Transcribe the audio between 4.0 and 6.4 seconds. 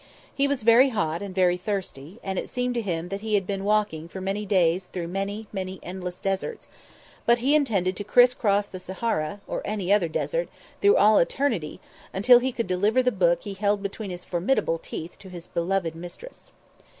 for many days through many, many endless